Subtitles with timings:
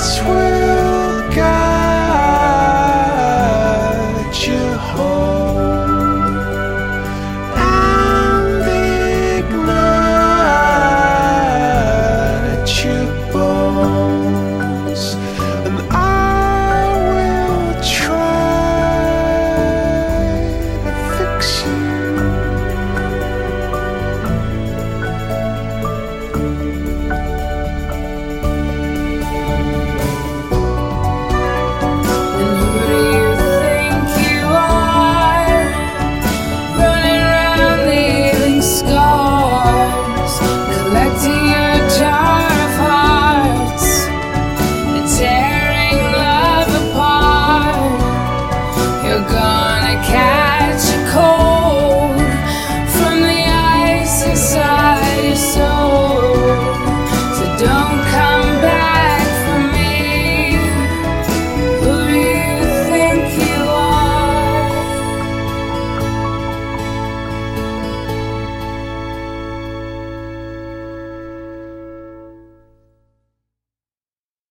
[0.00, 0.59] between